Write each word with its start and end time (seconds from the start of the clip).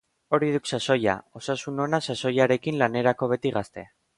Hori 0.35 0.47
duk 0.53 0.69
sasoia! 0.77 1.13
Osasun 1.41 1.83
ona, 1.85 2.01
sasoiarekin, 2.13 2.81
lanerako 2.85 3.33
beti 3.35 3.57
gazte. 3.61 3.87